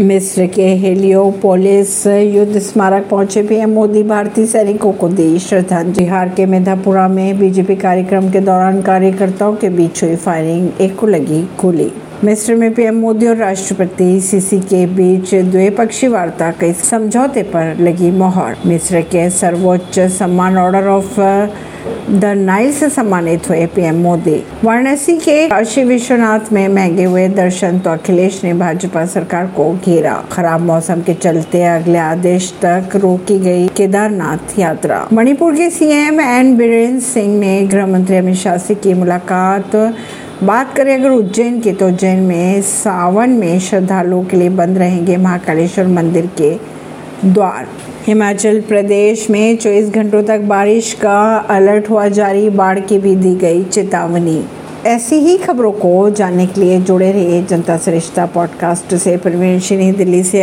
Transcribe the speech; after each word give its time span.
मिस्र 0.00 0.46
के 0.46 0.66
हेलियोपोलिस 0.76 2.06
युद्ध 2.06 2.58
स्मारक 2.58 3.06
पहुँचे 3.08 3.42
पीएम 3.42 3.70
मोदी, 3.70 4.02
भारतीय 4.02 4.46
सैनिकों 4.46 4.92
को 4.92 5.08
दी 5.08 5.38
श्रद्धांजलि। 5.38 6.04
बिहार 6.04 6.28
के 6.28 6.46
मेधापुरा 6.46 7.06
में 7.08 7.38
बीजेपी 7.38 7.76
कार्यक्रम 7.76 8.30
के 8.30 8.40
दौरान 8.40 8.80
कार्यकर्ताओं 8.82 9.56
के 9.56 9.68
बीच 9.68 10.02
हुई 10.02 10.16
फायरिंग, 10.16 10.70
एक 10.80 10.96
को 10.96 11.06
लगी 11.06 11.42
गोली। 11.60 11.92
मिस्र 12.24 12.54
में 12.54 12.72
पीएम 12.74 12.94
मोदी 12.94 13.26
और 13.26 13.36
राष्ट्रपति 13.36 14.20
सीसी 14.20 14.60
के 14.60 14.86
बीच 14.86 15.34
द्विपक्षीय 15.34 16.10
वार्ता 16.10 16.50
के 16.50 16.72
समझौते 16.72 17.42
पर 17.42 17.76
लगी 17.80 18.10
मोहर। 18.10 18.56
मिस्र 18.66 19.00
के 19.02 19.28
सर्वोच्च 19.30 19.98
सम्मान 20.00 20.58
ऑर्डर 20.58 20.86
ऑफ़ 20.86 21.20
द 22.10 22.24
नाइल 22.24 22.72
से 22.72 22.88
सम्मानित 22.90 23.48
हुए 23.48 23.66
पीएम 23.66 23.96
मोदी। 24.02 24.34
वाराणसी 24.64 25.16
के 25.16 25.46
काशी 25.48 25.82
विश्वनाथ 25.84 26.52
में 26.52 26.66
महँगे 26.68 27.04
हुए 27.04 27.26
दर्शन 27.28 27.78
तो 27.78 27.90
अखिलेश 27.90 28.40
ने 28.44 28.54
भाजपा 28.54 29.04
सरकार 29.06 29.46
को 29.46 29.70
घेरा। 29.76 30.14
खराब 30.32 30.60
मौसम 30.60 31.00
के 31.00 31.14
चलते 31.14 31.62
अगले 31.64 31.98
आदेश 31.98 32.52
तक 32.64 32.96
रोकी 32.96 33.38
गई 33.38 33.68
केदारनाथ 33.68 34.58
यात्रा। 34.58 35.06
मणिपुर 35.12 35.54
के 35.56 35.68
सीएम 35.70 36.20
एन 36.20 36.56
बीरेन्द्र 36.56 37.02
सिंह 37.02 37.38
ने 37.38 37.60
गृह 37.66 37.86
मंत्री 37.86 38.16
अमित 38.16 38.36
शाह 38.36 38.56
से 38.58 38.74
की 38.74 38.94
मुलाकात। 38.94 39.76
बात 40.44 40.74
करें 40.76 40.94
अगर 40.94 41.10
उज्जैन 41.10 41.60
की 41.60 41.72
तो 41.72 41.88
उज्जैन 41.88 42.22
में 42.22 42.60
सावन 42.62 43.30
में 43.30 43.58
श्रद्धालुओं 43.60 44.24
के 44.24 44.36
लिए 44.36 44.50
बंद 44.50 44.78
रहेंगे 44.78 45.16
महाकालेश्वर 45.16 45.86
मंदिर 45.86 46.28
के 46.38 46.54
द्वार। 47.24 47.68
हिमाचल 48.06 48.60
प्रदेश 48.60 49.30
में 49.30 49.56
24 49.56 49.90
घंटों 49.90 50.22
तक 50.22 50.40
बारिश 50.40 50.92
का 50.92 51.36
अलर्ट 51.36 51.90
हुआ, 51.90 52.08
जारी 52.08 52.50
बाढ़ 52.50 52.80
की 52.80 52.98
भी 52.98 53.16
दी 53.16 53.34
गई 53.34 53.64
चेतावनी। 53.64 54.44
ऐसी 54.86 55.16
ही 55.16 55.38
खबरों 55.38 55.72
को 55.72 56.10
जानने 56.10 56.46
के 56.46 56.60
लिए 56.60 56.80
जुड़े 56.80 57.12
रहिए 57.12 57.42
जनता 57.42 57.76
सरिश्ता 57.76 58.26
पॉडकास्ट 58.26 58.94
से। 58.94 59.16
प्रवीण 59.16 59.58
परवीन 59.58 59.94
दिल्ली 59.94 60.22
से। 60.22 60.38